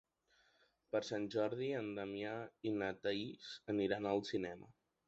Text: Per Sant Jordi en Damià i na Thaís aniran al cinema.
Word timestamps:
Per 0.95 1.01
Sant 1.09 1.27
Jordi 1.35 1.69
en 1.81 1.91
Damià 2.01 2.33
i 2.71 2.75
na 2.81 2.91
Thaís 3.05 3.55
aniran 3.77 4.15
al 4.17 4.29
cinema. 4.35 4.77